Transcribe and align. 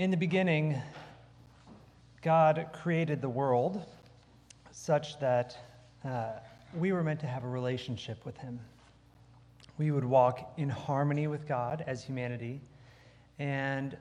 In 0.00 0.10
the 0.10 0.16
beginning, 0.16 0.80
God 2.22 2.70
created 2.72 3.20
the 3.20 3.28
world 3.28 3.84
such 4.70 5.20
that 5.20 5.58
uh, 6.06 6.30
we 6.74 6.92
were 6.92 7.02
meant 7.02 7.20
to 7.20 7.26
have 7.26 7.44
a 7.44 7.48
relationship 7.48 8.24
with 8.24 8.34
Him. 8.38 8.58
We 9.76 9.90
would 9.90 10.06
walk 10.06 10.54
in 10.56 10.70
harmony 10.70 11.26
with 11.26 11.46
God 11.46 11.84
as 11.86 12.02
humanity, 12.02 12.62
and 13.38 13.94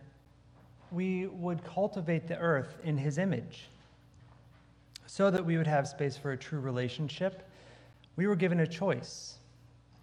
we 0.90 1.28
would 1.28 1.66
cultivate 1.66 2.30
the 2.30 2.38
earth 2.38 2.78
in 2.86 2.98
His 2.98 3.18
image 3.18 3.68
so 5.06 5.30
that 5.30 5.46
we 5.46 5.58
would 5.58 5.68
have 5.68 5.86
space 5.86 6.16
for 6.16 6.32
a 6.32 6.38
true 6.38 6.62
relationship. 6.62 7.46
We 8.16 8.26
were 8.26 8.38
given 8.38 8.62
a 8.62 8.68
choice 8.68 9.36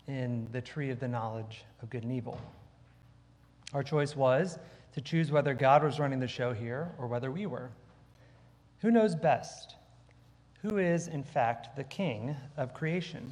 in 0.08 0.46
the 0.52 0.60
tree 0.60 0.90
of 0.90 1.00
the 1.00 1.08
knowledge 1.08 1.64
of 1.80 1.88
good 1.88 2.02
and 2.02 2.12
evil. 2.12 2.38
Our 3.72 3.82
choice 3.82 4.14
was 4.14 4.58
to 4.96 5.02
choose 5.02 5.30
whether 5.30 5.52
God 5.52 5.84
was 5.84 6.00
running 6.00 6.20
the 6.20 6.26
show 6.26 6.54
here 6.54 6.90
or 6.98 7.06
whether 7.06 7.30
we 7.30 7.44
were. 7.44 7.70
Who 8.80 8.90
knows 8.90 9.14
best? 9.14 9.76
Who 10.62 10.78
is, 10.78 11.06
in 11.06 11.22
fact, 11.22 11.76
the 11.76 11.84
king 11.84 12.34
of 12.56 12.72
creation? 12.72 13.30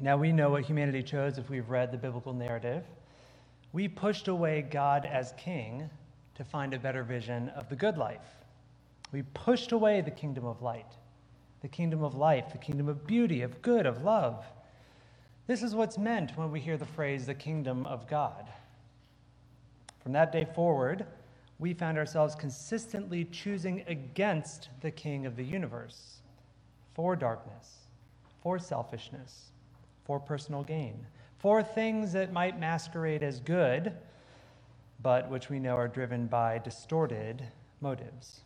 Now 0.00 0.16
we 0.16 0.32
know 0.32 0.50
what 0.50 0.64
humanity 0.64 1.04
chose 1.04 1.38
if 1.38 1.48
we've 1.48 1.70
read 1.70 1.92
the 1.92 1.98
biblical 1.98 2.32
narrative. 2.32 2.82
We 3.72 3.86
pushed 3.86 4.26
away 4.26 4.62
God 4.62 5.06
as 5.06 5.32
king 5.38 5.88
to 6.34 6.42
find 6.42 6.74
a 6.74 6.80
better 6.80 7.04
vision 7.04 7.50
of 7.50 7.68
the 7.68 7.76
good 7.76 7.96
life. 7.96 8.26
We 9.12 9.22
pushed 9.22 9.70
away 9.70 10.00
the 10.00 10.10
kingdom 10.10 10.46
of 10.46 10.62
light, 10.62 10.96
the 11.60 11.68
kingdom 11.68 12.02
of 12.02 12.16
life, 12.16 12.50
the 12.50 12.58
kingdom 12.58 12.88
of 12.88 13.06
beauty, 13.06 13.42
of 13.42 13.62
good, 13.62 13.86
of 13.86 14.02
love. 14.02 14.44
This 15.50 15.64
is 15.64 15.74
what's 15.74 15.98
meant 15.98 16.36
when 16.36 16.52
we 16.52 16.60
hear 16.60 16.76
the 16.76 16.86
phrase 16.86 17.26
the 17.26 17.34
kingdom 17.34 17.84
of 17.84 18.06
God. 18.06 18.48
From 20.00 20.12
that 20.12 20.30
day 20.30 20.46
forward, 20.54 21.04
we 21.58 21.74
found 21.74 21.98
ourselves 21.98 22.36
consistently 22.36 23.24
choosing 23.24 23.82
against 23.88 24.68
the 24.80 24.92
king 24.92 25.26
of 25.26 25.34
the 25.34 25.42
universe 25.42 26.20
for 26.94 27.16
darkness, 27.16 27.78
for 28.40 28.60
selfishness, 28.60 29.50
for 30.04 30.20
personal 30.20 30.62
gain, 30.62 31.04
for 31.38 31.64
things 31.64 32.12
that 32.12 32.32
might 32.32 32.60
masquerade 32.60 33.24
as 33.24 33.40
good, 33.40 33.92
but 35.02 35.28
which 35.28 35.50
we 35.50 35.58
know 35.58 35.74
are 35.74 35.88
driven 35.88 36.28
by 36.28 36.58
distorted 36.58 37.42
motives. 37.80 38.42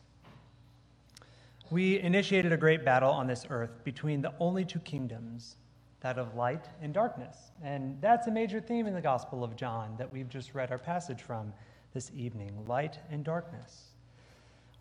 We 1.70 2.00
initiated 2.00 2.54
a 2.54 2.56
great 2.56 2.82
battle 2.82 3.12
on 3.12 3.26
this 3.26 3.44
earth 3.50 3.84
between 3.84 4.22
the 4.22 4.32
only 4.40 4.64
two 4.64 4.80
kingdoms 4.80 5.56
that 6.04 6.18
of 6.18 6.34
light 6.34 6.66
and 6.82 6.92
darkness. 6.92 7.50
And 7.62 7.98
that's 8.02 8.26
a 8.26 8.30
major 8.30 8.60
theme 8.60 8.86
in 8.86 8.92
the 8.92 9.00
Gospel 9.00 9.42
of 9.42 9.56
John 9.56 9.94
that 9.96 10.12
we've 10.12 10.28
just 10.28 10.54
read 10.54 10.70
our 10.70 10.78
passage 10.78 11.22
from 11.22 11.54
this 11.94 12.12
evening 12.14 12.52
light 12.66 12.98
and 13.10 13.24
darkness. 13.24 13.84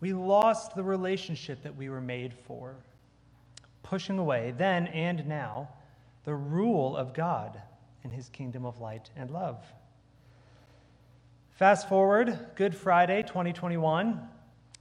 We 0.00 0.12
lost 0.12 0.76
the 0.76 0.84
relationship 0.84 1.62
that 1.62 1.74
we 1.74 1.88
were 1.88 2.02
made 2.02 2.34
for, 2.34 2.76
pushing 3.82 4.18
away, 4.18 4.52
then 4.58 4.86
and 4.88 5.26
now, 5.26 5.70
the 6.24 6.34
rule 6.34 6.94
of 6.94 7.14
God 7.14 7.58
in 8.02 8.10
his 8.10 8.28
kingdom 8.28 8.66
of 8.66 8.78
light 8.82 9.08
and 9.16 9.30
love. 9.30 9.64
Fast 11.52 11.88
forward, 11.88 12.38
Good 12.54 12.76
Friday 12.76 13.22
2021. 13.22 14.28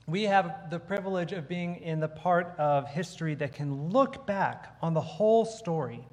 We 0.08 0.24
have 0.24 0.70
the 0.70 0.80
privilege 0.80 1.32
of 1.32 1.48
being 1.48 1.78
in 1.78 2.02
the 2.02 2.10
part 2.10 2.54
of 2.60 2.90
history 2.90 3.34
that 3.36 3.54
can 3.54 3.92
look 3.92 4.28
back 4.28 4.76
on 4.82 4.94
the 4.94 5.00
whole 5.00 5.46
story 5.46 6.06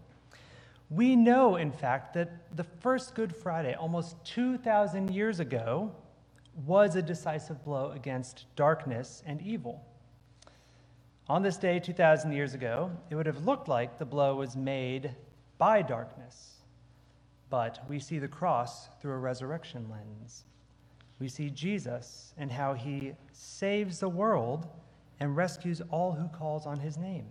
we 0.90 1.14
know, 1.14 1.54
in 1.54 1.70
fact, 1.70 2.14
that 2.14 2.56
the 2.56 2.64
first 2.64 3.14
Good 3.14 3.34
Friday, 3.34 3.74
almost 3.74 4.16
2,000 4.24 5.10
years 5.10 5.38
ago, 5.38 5.92
was 6.66 6.96
a 6.96 7.02
decisive 7.02 7.64
blow 7.64 7.92
against 7.92 8.46
darkness 8.56 9.22
and 9.24 9.40
evil. 9.40 9.84
On 11.28 11.42
this 11.42 11.56
day, 11.56 11.78
2,000 11.78 12.32
years 12.32 12.54
ago, 12.54 12.90
it 13.08 13.14
would 13.14 13.26
have 13.26 13.46
looked 13.46 13.68
like 13.68 13.98
the 13.98 14.04
blow 14.04 14.34
was 14.34 14.56
made 14.56 15.14
by 15.58 15.80
darkness. 15.80 16.56
But 17.50 17.78
we 17.88 18.00
see 18.00 18.18
the 18.18 18.26
cross 18.26 18.88
through 19.00 19.12
a 19.12 19.18
resurrection 19.18 19.88
lens. 19.88 20.44
We 21.20 21.28
see 21.28 21.50
Jesus 21.50 22.34
and 22.36 22.50
how 22.50 22.74
he 22.74 23.12
saves 23.30 24.00
the 24.00 24.08
world 24.08 24.66
and 25.20 25.36
rescues 25.36 25.80
all 25.90 26.12
who 26.12 26.26
calls 26.28 26.66
on 26.66 26.80
his 26.80 26.96
name, 26.96 27.26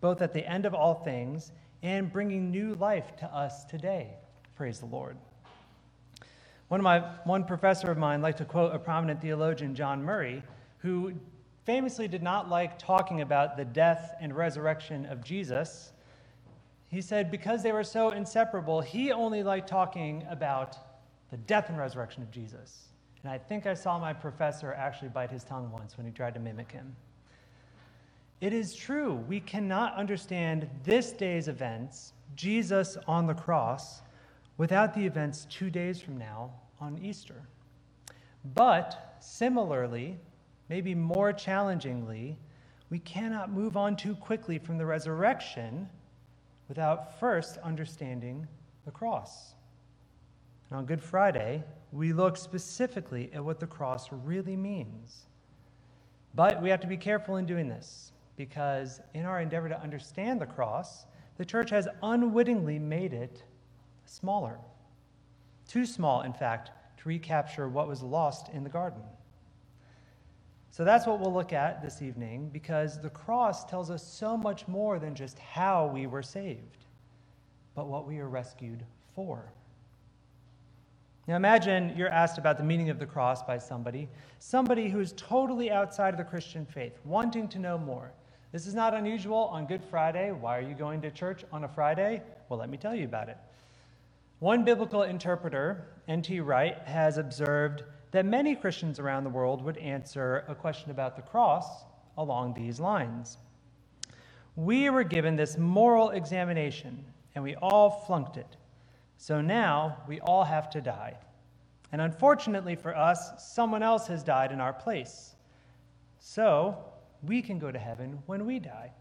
both 0.00 0.22
at 0.22 0.32
the 0.32 0.48
end 0.50 0.64
of 0.64 0.74
all 0.74 0.94
things 0.94 1.52
and 1.86 2.12
bringing 2.12 2.50
new 2.50 2.74
life 2.74 3.14
to 3.16 3.26
us 3.26 3.64
today. 3.64 4.08
Praise 4.56 4.80
the 4.80 4.86
Lord. 4.86 5.16
One, 6.66 6.80
of 6.80 6.84
my, 6.84 6.98
one 7.22 7.44
professor 7.44 7.92
of 7.92 7.96
mine 7.96 8.20
liked 8.20 8.38
to 8.38 8.44
quote 8.44 8.74
a 8.74 8.78
prominent 8.78 9.22
theologian, 9.22 9.72
John 9.72 10.02
Murray, 10.02 10.42
who 10.78 11.12
famously 11.64 12.08
did 12.08 12.24
not 12.24 12.50
like 12.50 12.76
talking 12.76 13.20
about 13.20 13.56
the 13.56 13.64
death 13.64 14.16
and 14.20 14.36
resurrection 14.36 15.06
of 15.06 15.22
Jesus. 15.22 15.92
He 16.88 17.00
said, 17.00 17.30
because 17.30 17.62
they 17.62 17.70
were 17.70 17.84
so 17.84 18.10
inseparable, 18.10 18.80
he 18.80 19.12
only 19.12 19.44
liked 19.44 19.68
talking 19.68 20.26
about 20.28 20.76
the 21.30 21.36
death 21.36 21.68
and 21.68 21.78
resurrection 21.78 22.20
of 22.24 22.32
Jesus. 22.32 22.88
And 23.22 23.30
I 23.30 23.38
think 23.38 23.64
I 23.64 23.74
saw 23.74 23.96
my 23.96 24.12
professor 24.12 24.72
actually 24.72 25.10
bite 25.10 25.30
his 25.30 25.44
tongue 25.44 25.70
once 25.70 25.96
when 25.96 26.04
he 26.04 26.10
tried 26.10 26.34
to 26.34 26.40
mimic 26.40 26.72
him. 26.72 26.96
It 28.40 28.52
is 28.52 28.74
true, 28.74 29.14
we 29.28 29.40
cannot 29.40 29.94
understand 29.94 30.68
this 30.84 31.12
day's 31.12 31.48
events, 31.48 32.12
Jesus 32.34 32.98
on 33.06 33.26
the 33.26 33.34
cross, 33.34 34.02
without 34.58 34.94
the 34.94 35.06
events 35.06 35.46
two 35.48 35.70
days 35.70 36.02
from 36.02 36.18
now 36.18 36.52
on 36.78 36.98
Easter. 36.98 37.48
But 38.54 39.16
similarly, 39.20 40.18
maybe 40.68 40.94
more 40.94 41.32
challengingly, 41.32 42.36
we 42.90 42.98
cannot 43.00 43.50
move 43.50 43.74
on 43.76 43.96
too 43.96 44.14
quickly 44.14 44.58
from 44.58 44.76
the 44.76 44.86
resurrection 44.86 45.88
without 46.68 47.18
first 47.18 47.56
understanding 47.58 48.46
the 48.84 48.90
cross. 48.90 49.54
And 50.68 50.78
on 50.78 50.84
Good 50.84 51.02
Friday, 51.02 51.64
we 51.90 52.12
look 52.12 52.36
specifically 52.36 53.30
at 53.32 53.42
what 53.42 53.60
the 53.60 53.66
cross 53.66 54.08
really 54.12 54.56
means. 54.56 55.26
But 56.34 56.60
we 56.60 56.68
have 56.68 56.80
to 56.80 56.86
be 56.86 56.98
careful 56.98 57.36
in 57.36 57.46
doing 57.46 57.68
this 57.68 58.12
because 58.36 59.00
in 59.14 59.24
our 59.24 59.40
endeavor 59.40 59.68
to 59.68 59.80
understand 59.80 60.40
the 60.40 60.46
cross, 60.46 61.06
the 61.38 61.44
church 61.44 61.70
has 61.70 61.88
unwittingly 62.02 62.78
made 62.78 63.12
it 63.12 63.42
smaller. 64.04 64.58
Too 65.68 65.86
small, 65.86 66.22
in 66.22 66.32
fact, 66.32 66.70
to 66.98 67.08
recapture 67.08 67.68
what 67.68 67.88
was 67.88 68.02
lost 68.02 68.48
in 68.52 68.62
the 68.62 68.70
garden. 68.70 69.02
So 70.70 70.84
that's 70.84 71.06
what 71.06 71.20
we'll 71.20 71.32
look 71.32 71.52
at 71.52 71.82
this 71.82 72.02
evening 72.02 72.50
because 72.52 73.00
the 73.00 73.08
cross 73.08 73.64
tells 73.64 73.90
us 73.90 74.06
so 74.06 74.36
much 74.36 74.68
more 74.68 74.98
than 74.98 75.14
just 75.14 75.38
how 75.38 75.86
we 75.86 76.06
were 76.06 76.22
saved, 76.22 76.84
but 77.74 77.86
what 77.86 78.06
we 78.06 78.18
are 78.18 78.28
rescued 78.28 78.84
for. 79.14 79.50
Now 81.26 81.34
imagine 81.36 81.94
you're 81.96 82.10
asked 82.10 82.38
about 82.38 82.56
the 82.56 82.62
meaning 82.62 82.90
of 82.90 82.98
the 82.98 83.06
cross 83.06 83.42
by 83.42 83.58
somebody, 83.58 84.08
somebody 84.38 84.88
who 84.88 85.00
is 85.00 85.12
totally 85.16 85.70
outside 85.70 86.14
of 86.14 86.18
the 86.18 86.24
Christian 86.24 86.64
faith, 86.66 86.98
wanting 87.04 87.48
to 87.48 87.58
know 87.58 87.78
more. 87.78 88.12
This 88.52 88.66
is 88.66 88.74
not 88.74 88.94
unusual 88.94 89.50
on 89.52 89.66
Good 89.66 89.82
Friday. 89.82 90.30
Why 90.30 90.58
are 90.58 90.62
you 90.62 90.74
going 90.74 91.00
to 91.02 91.10
church 91.10 91.44
on 91.52 91.64
a 91.64 91.68
Friday? 91.68 92.22
Well, 92.48 92.58
let 92.58 92.70
me 92.70 92.76
tell 92.76 92.94
you 92.94 93.04
about 93.04 93.28
it. 93.28 93.36
One 94.38 94.64
biblical 94.64 95.02
interpreter, 95.02 95.88
N.T. 96.06 96.40
Wright, 96.40 96.78
has 96.84 97.18
observed 97.18 97.82
that 98.12 98.24
many 98.24 98.54
Christians 98.54 99.00
around 99.00 99.24
the 99.24 99.30
world 99.30 99.62
would 99.64 99.78
answer 99.78 100.44
a 100.46 100.54
question 100.54 100.90
about 100.90 101.16
the 101.16 101.22
cross 101.22 101.84
along 102.16 102.54
these 102.54 102.78
lines. 102.78 103.36
We 104.54 104.90
were 104.90 105.04
given 105.04 105.36
this 105.36 105.58
moral 105.58 106.10
examination, 106.10 107.04
and 107.34 107.42
we 107.42 107.56
all 107.56 107.90
flunked 108.06 108.36
it. 108.36 108.56
So 109.18 109.40
now 109.40 109.98
we 110.06 110.20
all 110.20 110.44
have 110.44 110.70
to 110.70 110.80
die. 110.80 111.16
And 111.90 112.00
unfortunately 112.00 112.76
for 112.76 112.96
us, 112.96 113.52
someone 113.54 113.82
else 113.82 114.06
has 114.06 114.22
died 114.22 114.52
in 114.52 114.60
our 114.60 114.72
place. 114.72 115.34
So 116.20 116.78
we 117.26 117.42
can 117.42 117.58
go 117.58 117.70
to 117.70 117.78
heaven 117.78 118.18
when 118.26 118.46
we 118.46 118.58
die. 118.58 118.92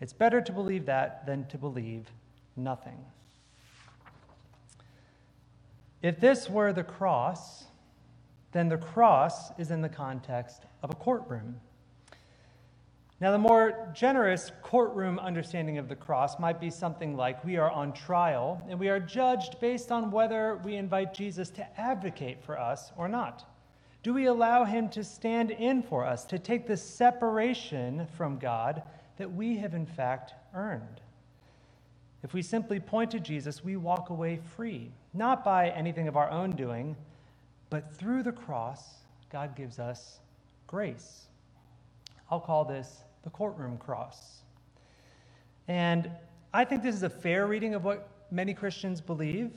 It's 0.00 0.12
better 0.12 0.40
to 0.40 0.52
believe 0.52 0.86
that 0.86 1.26
than 1.26 1.46
to 1.46 1.58
believe 1.58 2.06
nothing. 2.56 3.04
If 6.02 6.20
this 6.20 6.50
were 6.50 6.72
the 6.72 6.84
cross, 6.84 7.64
then 8.52 8.68
the 8.68 8.76
cross 8.76 9.50
is 9.58 9.70
in 9.70 9.80
the 9.80 9.88
context 9.88 10.64
of 10.82 10.90
a 10.90 10.94
courtroom. 10.94 11.60
Now, 13.20 13.30
the 13.30 13.38
more 13.38 13.90
generous 13.94 14.52
courtroom 14.62 15.18
understanding 15.18 15.78
of 15.78 15.88
the 15.88 15.96
cross 15.96 16.38
might 16.38 16.60
be 16.60 16.68
something 16.68 17.16
like 17.16 17.42
we 17.44 17.56
are 17.56 17.70
on 17.70 17.92
trial 17.92 18.60
and 18.68 18.78
we 18.78 18.88
are 18.88 19.00
judged 19.00 19.60
based 19.60 19.90
on 19.90 20.10
whether 20.10 20.60
we 20.64 20.76
invite 20.76 21.14
Jesus 21.14 21.48
to 21.50 21.80
advocate 21.80 22.42
for 22.44 22.60
us 22.60 22.92
or 22.96 23.08
not. 23.08 23.53
Do 24.04 24.12
we 24.12 24.26
allow 24.26 24.64
Him 24.64 24.90
to 24.90 25.02
stand 25.02 25.50
in 25.50 25.82
for 25.82 26.04
us, 26.04 26.26
to 26.26 26.38
take 26.38 26.66
the 26.66 26.76
separation 26.76 28.06
from 28.18 28.38
God 28.38 28.82
that 29.16 29.32
we 29.32 29.56
have 29.56 29.72
in 29.72 29.86
fact 29.86 30.34
earned? 30.54 31.00
If 32.22 32.34
we 32.34 32.42
simply 32.42 32.78
point 32.80 33.10
to 33.12 33.20
Jesus, 33.20 33.64
we 33.64 33.76
walk 33.76 34.10
away 34.10 34.40
free, 34.56 34.92
not 35.14 35.42
by 35.42 35.70
anything 35.70 36.06
of 36.06 36.16
our 36.16 36.30
own 36.30 36.50
doing, 36.50 36.96
but 37.70 37.94
through 37.96 38.22
the 38.22 38.32
cross, 38.32 38.82
God 39.32 39.56
gives 39.56 39.78
us 39.78 40.20
grace. 40.66 41.28
I'll 42.30 42.40
call 42.40 42.66
this 42.66 43.04
the 43.22 43.30
courtroom 43.30 43.78
cross. 43.78 44.42
And 45.66 46.10
I 46.52 46.66
think 46.66 46.82
this 46.82 46.94
is 46.94 47.04
a 47.04 47.10
fair 47.10 47.46
reading 47.46 47.74
of 47.74 47.84
what 47.84 48.10
many 48.30 48.52
Christians 48.52 49.00
believe, 49.00 49.50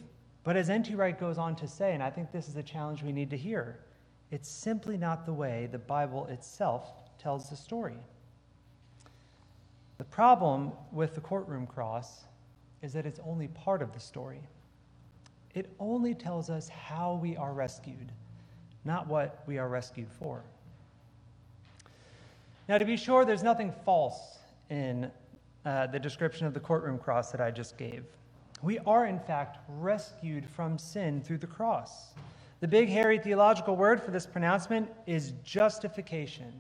but 0.46 0.56
as 0.56 0.70
N.T. 0.70 0.96
Wright 0.96 1.20
goes 1.20 1.38
on 1.38 1.54
to 1.58 1.68
say, 1.68 1.94
and 1.94 2.02
I 2.02 2.10
think 2.10 2.32
this 2.32 2.48
is 2.48 2.56
a 2.56 2.64
challenge 2.64 3.04
we 3.04 3.12
need 3.12 3.30
to 3.32 3.38
hear, 3.38 3.80
it's 4.32 4.50
simply 4.50 4.98
not 4.98 5.26
the 5.26 5.34
way 5.34 5.68
the 5.72 5.78
Bible 5.78 6.26
itself 6.28 6.92
tells 7.18 7.50
the 7.50 7.56
story. 7.56 7.98
The 9.98 10.04
problem 10.04 10.72
with 10.92 11.16
the 11.16 11.22
courtroom 11.22 11.66
cross 11.66 12.26
is 12.82 12.94
that 12.94 13.06
it's 13.06 13.20
only 13.26 13.48
part 13.48 13.82
of 13.82 13.94
the 13.94 14.00
story. 14.00 14.42
It 15.56 15.74
only 15.80 16.14
tells 16.14 16.50
us 16.50 16.70
how 16.70 17.16
we 17.16 17.36
are 17.36 17.54
rescued, 17.54 18.12
not 18.86 19.08
what 19.08 19.44
we 19.48 19.58
are 19.58 19.68
rescued 19.68 20.12
for. 20.12 20.44
Now, 22.70 22.78
to 22.78 22.86
be 22.86 22.98
sure, 22.98 23.26
there's 23.26 23.44
nothing 23.44 23.74
false 23.86 24.40
in 24.70 25.10
uh, 25.66 25.88
the 25.88 26.00
description 26.00 26.46
of 26.46 26.54
the 26.54 26.60
courtroom 26.60 27.00
cross 27.00 27.32
that 27.32 27.42
I 27.42 27.50
just 27.50 27.78
gave. 27.78 28.04
We 28.62 28.80
are, 28.80 29.06
in 29.06 29.20
fact, 29.20 29.58
rescued 29.68 30.46
from 30.50 30.78
sin 30.78 31.22
through 31.22 31.38
the 31.38 31.48
cross. 31.48 32.14
The 32.60 32.68
big, 32.68 32.90
hairy 32.90 33.20
theological 33.20 33.76
word 33.76 34.02
for 34.02 34.12
this 34.12 34.26
pronouncement 34.26 34.90
is 35.06 35.34
justification. 35.44 36.52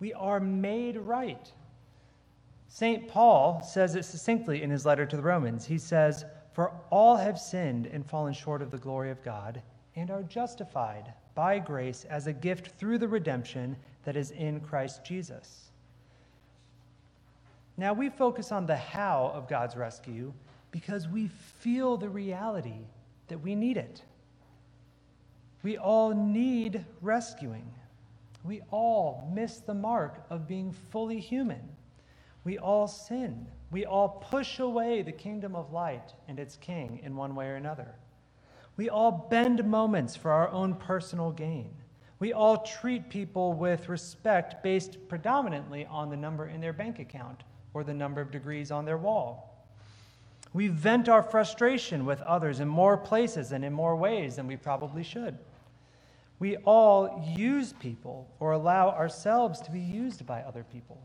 We 0.00 0.12
are 0.14 0.40
made 0.40 0.96
right. 0.96 1.52
St. 2.68 3.06
Paul 3.06 3.62
says 3.62 3.94
it 3.94 4.04
succinctly 4.04 4.62
in 4.62 4.70
his 4.70 4.84
letter 4.84 5.06
to 5.06 5.16
the 5.16 5.22
Romans. 5.22 5.64
He 5.64 5.78
says, 5.78 6.24
For 6.52 6.72
all 6.90 7.16
have 7.16 7.38
sinned 7.38 7.86
and 7.86 8.04
fallen 8.04 8.32
short 8.32 8.60
of 8.60 8.70
the 8.70 8.78
glory 8.78 9.10
of 9.10 9.22
God, 9.22 9.62
and 9.94 10.10
are 10.10 10.24
justified 10.24 11.12
by 11.34 11.58
grace 11.58 12.04
as 12.10 12.26
a 12.26 12.32
gift 12.32 12.78
through 12.78 12.98
the 12.98 13.08
redemption 13.08 13.76
that 14.04 14.16
is 14.16 14.32
in 14.32 14.60
Christ 14.60 15.04
Jesus. 15.04 15.70
Now, 17.76 17.92
we 17.92 18.08
focus 18.08 18.52
on 18.52 18.66
the 18.66 18.76
how 18.76 19.30
of 19.34 19.48
God's 19.48 19.76
rescue 19.76 20.32
because 20.70 21.08
we 21.08 21.28
feel 21.28 21.96
the 21.96 22.08
reality 22.08 22.86
that 23.28 23.38
we 23.38 23.54
need 23.54 23.76
it. 23.76 24.02
We 25.66 25.78
all 25.78 26.14
need 26.14 26.84
rescuing. 27.00 27.68
We 28.44 28.62
all 28.70 29.28
miss 29.34 29.58
the 29.58 29.74
mark 29.74 30.24
of 30.30 30.46
being 30.46 30.70
fully 30.70 31.18
human. 31.18 31.70
We 32.44 32.56
all 32.56 32.86
sin. 32.86 33.48
We 33.72 33.84
all 33.84 34.08
push 34.30 34.60
away 34.60 35.02
the 35.02 35.10
kingdom 35.10 35.56
of 35.56 35.72
light 35.72 36.14
and 36.28 36.38
its 36.38 36.54
king 36.54 37.00
in 37.02 37.16
one 37.16 37.34
way 37.34 37.48
or 37.48 37.56
another. 37.56 37.96
We 38.76 38.88
all 38.88 39.26
bend 39.28 39.64
moments 39.64 40.14
for 40.14 40.30
our 40.30 40.48
own 40.50 40.76
personal 40.76 41.32
gain. 41.32 41.72
We 42.20 42.32
all 42.32 42.58
treat 42.58 43.10
people 43.10 43.52
with 43.52 43.88
respect 43.88 44.62
based 44.62 45.08
predominantly 45.08 45.84
on 45.86 46.10
the 46.10 46.16
number 46.16 46.46
in 46.46 46.60
their 46.60 46.74
bank 46.74 47.00
account 47.00 47.42
or 47.74 47.82
the 47.82 47.92
number 47.92 48.20
of 48.20 48.30
degrees 48.30 48.70
on 48.70 48.84
their 48.84 48.98
wall. 48.98 49.66
We 50.52 50.68
vent 50.68 51.08
our 51.08 51.24
frustration 51.24 52.06
with 52.06 52.22
others 52.22 52.60
in 52.60 52.68
more 52.68 52.96
places 52.96 53.50
and 53.50 53.64
in 53.64 53.72
more 53.72 53.96
ways 53.96 54.36
than 54.36 54.46
we 54.46 54.56
probably 54.56 55.02
should. 55.02 55.36
We 56.38 56.56
all 56.58 57.24
use 57.36 57.72
people 57.72 58.28
or 58.40 58.52
allow 58.52 58.90
ourselves 58.90 59.60
to 59.62 59.70
be 59.70 59.80
used 59.80 60.26
by 60.26 60.42
other 60.42 60.64
people. 60.64 61.00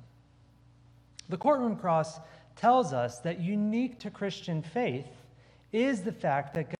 The 1.30 1.38
courtroom 1.38 1.78
cross 1.78 2.20
tells 2.56 2.92
us 2.92 3.20
that 3.20 3.40
unique 3.40 4.00
to 4.00 4.10
Christian 4.10 4.62
faith 4.62 5.08
is 5.72 6.02
the 6.02 6.12
fact 6.12 6.54
that 6.56 6.70
God 6.70 6.76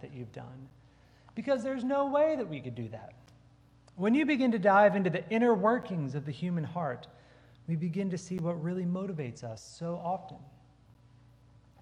that 0.00 0.12
you've 0.12 0.32
done 0.32 0.68
because 1.34 1.62
there's 1.62 1.84
no 1.84 2.06
way 2.06 2.36
that 2.36 2.48
we 2.48 2.60
could 2.60 2.74
do 2.74 2.88
that. 2.88 3.14
When 3.96 4.14
you 4.14 4.26
begin 4.26 4.50
to 4.52 4.58
dive 4.58 4.96
into 4.96 5.10
the 5.10 5.28
inner 5.30 5.54
workings 5.54 6.14
of 6.14 6.26
the 6.26 6.32
human 6.32 6.64
heart, 6.64 7.06
we 7.68 7.76
begin 7.76 8.10
to 8.10 8.18
see 8.18 8.36
what 8.38 8.62
really 8.62 8.84
motivates 8.84 9.44
us 9.44 9.76
so 9.78 10.00
often. 10.04 10.36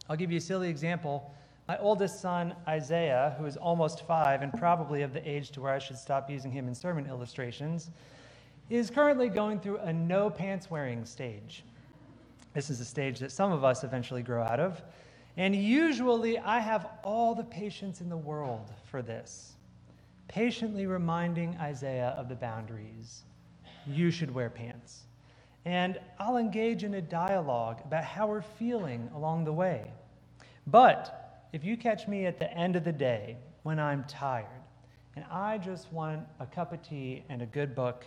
I'll 0.08 0.16
give 0.16 0.31
you 0.31 0.38
a 0.38 0.43
silly 0.43 0.69
example 0.69 1.34
my 1.69 1.79
oldest 1.79 2.20
son, 2.20 2.55
Isaiah, 2.67 3.37
who 3.38 3.47
is 3.47 3.56
almost 3.56 4.06
five 4.06 4.43
and 4.43 4.53
probably 4.53 5.03
of 5.03 5.12
the 5.12 5.29
age 5.29 5.50
to 5.53 5.61
where 5.61 5.73
I 5.73 5.79
should 5.79 5.97
stop 5.97 6.29
using 6.29 6.50
him 6.50 6.67
in 6.67 6.75
sermon 6.75 7.06
illustrations, 7.06 7.91
is 8.69 8.91
currently 8.91 9.29
going 9.29 9.61
through 9.61 9.79
a 9.79 9.93
no 9.93 10.29
pants 10.29 10.70
wearing 10.70 11.05
stage. 11.05 11.62
This 12.55 12.69
is 12.69 12.81
a 12.81 12.85
stage 12.85 13.19
that 13.20 13.32
some 13.32 13.53
of 13.53 13.64
us 13.64 13.85
eventually 13.85 14.23
grow 14.23 14.43
out 14.43 14.61
of. 14.61 14.82
And 15.37 15.55
usually 15.55 16.38
I 16.38 16.59
have 16.59 16.88
all 17.03 17.35
the 17.35 17.44
patience 17.44 18.00
in 18.00 18.09
the 18.09 18.17
world 18.17 18.70
for 18.91 19.00
this, 19.00 19.55
patiently 20.29 20.87
reminding 20.87 21.56
Isaiah 21.61 22.14
of 22.19 22.29
the 22.29 22.35
boundaries. 22.35 23.23
You 23.87 24.11
should 24.11 24.35
wear 24.35 24.50
pants. 24.50 25.05
And 25.64 25.99
I'll 26.19 26.37
engage 26.37 26.82
in 26.85 26.94
a 26.94 27.00
dialogue 27.00 27.81
about 27.85 28.05
how 28.05 28.26
we're 28.26 28.43
feeling 28.43 29.09
along 29.14 29.44
the 29.44 29.53
way. 29.53 29.91
But 30.67 31.21
if 31.52 31.64
you 31.64 31.76
catch 31.76 32.08
me 32.08 32.26
at 32.26 32.38
the 32.38 32.52
end 32.52 32.76
of 32.76 32.84
the 32.84 32.93
day 32.93 33.37
when 33.62 33.78
I'm 33.78 34.04
tired 34.04 34.46
and 35.16 35.25
I 35.31 35.58
just 35.58 35.93
want 35.93 36.26
a 36.40 36.46
cup 36.46 36.72
of 36.72 36.82
tea 36.82 37.22
and 37.28 37.43
a 37.43 37.46
good 37.46 37.75
book, 37.75 38.06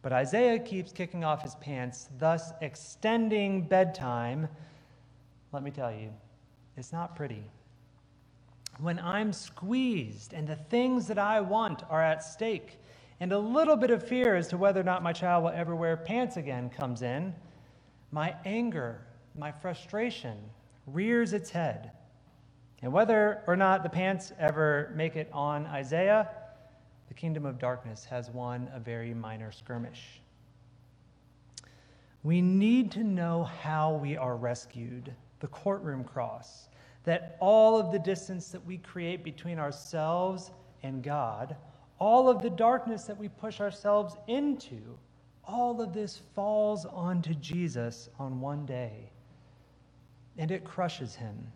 but 0.00 0.12
Isaiah 0.12 0.58
keeps 0.58 0.92
kicking 0.92 1.22
off 1.22 1.42
his 1.42 1.54
pants, 1.56 2.08
thus 2.18 2.52
extending 2.62 3.68
bedtime, 3.68 4.48
let 5.52 5.62
me 5.62 5.70
tell 5.70 5.92
you, 5.92 6.10
it's 6.76 6.92
not 6.92 7.14
pretty. 7.14 7.44
When 8.78 8.98
I'm 9.00 9.32
squeezed 9.32 10.32
and 10.32 10.48
the 10.48 10.56
things 10.56 11.06
that 11.08 11.18
I 11.18 11.40
want 11.40 11.82
are 11.90 12.02
at 12.02 12.24
stake, 12.24 12.78
and 13.20 13.32
a 13.32 13.38
little 13.38 13.76
bit 13.76 13.90
of 13.90 14.06
fear 14.06 14.36
as 14.36 14.48
to 14.48 14.56
whether 14.56 14.80
or 14.80 14.84
not 14.84 15.02
my 15.02 15.12
child 15.12 15.44
will 15.44 15.50
ever 15.50 15.74
wear 15.74 15.96
pants 15.96 16.36
again 16.36 16.70
comes 16.70 17.02
in, 17.02 17.34
my 18.12 18.34
anger, 18.44 19.00
my 19.36 19.50
frustration 19.50 20.38
rears 20.86 21.32
its 21.32 21.50
head. 21.50 21.90
And 22.82 22.92
whether 22.92 23.42
or 23.46 23.56
not 23.56 23.82
the 23.82 23.88
pants 23.88 24.32
ever 24.38 24.92
make 24.94 25.16
it 25.16 25.28
on 25.32 25.66
Isaiah, 25.66 26.28
the 27.08 27.14
kingdom 27.14 27.44
of 27.44 27.58
darkness 27.58 28.04
has 28.04 28.30
won 28.30 28.70
a 28.72 28.78
very 28.78 29.12
minor 29.14 29.50
skirmish. 29.50 30.20
We 32.22 32.40
need 32.40 32.92
to 32.92 33.02
know 33.02 33.44
how 33.44 33.94
we 33.94 34.16
are 34.16 34.36
rescued, 34.36 35.12
the 35.40 35.48
courtroom 35.48 36.04
cross, 36.04 36.68
that 37.04 37.36
all 37.40 37.78
of 37.78 37.90
the 37.90 37.98
distance 37.98 38.48
that 38.50 38.64
we 38.64 38.78
create 38.78 39.24
between 39.24 39.58
ourselves 39.58 40.50
and 40.82 41.02
God, 41.02 41.56
all 41.98 42.28
of 42.28 42.42
the 42.42 42.50
darkness 42.50 43.04
that 43.04 43.18
we 43.18 43.28
push 43.28 43.60
ourselves 43.60 44.16
into, 44.28 44.98
all 45.44 45.80
of 45.80 45.92
this 45.92 46.20
falls 46.34 46.84
onto 46.84 47.34
Jesus 47.34 48.08
on 48.18 48.40
one 48.40 48.66
day, 48.66 49.10
and 50.36 50.50
it 50.50 50.64
crushes 50.64 51.16
him 51.16 51.50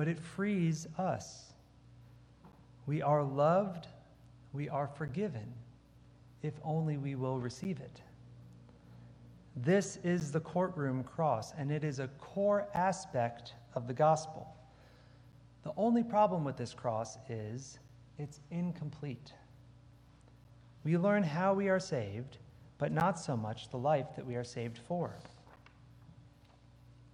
but 0.00 0.08
it 0.08 0.18
frees 0.18 0.88
us. 0.96 1.52
We 2.86 3.02
are 3.02 3.22
loved, 3.22 3.86
we 4.54 4.66
are 4.66 4.86
forgiven, 4.86 5.52
if 6.42 6.54
only 6.64 6.96
we 6.96 7.16
will 7.16 7.38
receive 7.38 7.80
it. 7.80 8.00
This 9.56 9.98
is 10.02 10.32
the 10.32 10.40
courtroom 10.40 11.04
cross, 11.04 11.52
and 11.58 11.70
it 11.70 11.84
is 11.84 11.98
a 11.98 12.08
core 12.18 12.66
aspect 12.72 13.52
of 13.74 13.86
the 13.86 13.92
gospel. 13.92 14.48
The 15.64 15.72
only 15.76 16.02
problem 16.02 16.44
with 16.44 16.56
this 16.56 16.72
cross 16.72 17.18
is 17.28 17.78
it's 18.18 18.40
incomplete. 18.50 19.34
We 20.82 20.96
learn 20.96 21.22
how 21.22 21.52
we 21.52 21.68
are 21.68 21.78
saved, 21.78 22.38
but 22.78 22.90
not 22.90 23.18
so 23.18 23.36
much 23.36 23.68
the 23.68 23.76
life 23.76 24.16
that 24.16 24.26
we 24.26 24.34
are 24.36 24.44
saved 24.44 24.78
for. 24.78 25.14